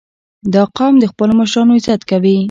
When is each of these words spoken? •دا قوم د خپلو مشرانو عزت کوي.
•دا 0.53 0.63
قوم 0.77 0.93
د 0.99 1.05
خپلو 1.11 1.33
مشرانو 1.41 1.77
عزت 1.79 2.01
کوي. 2.11 2.37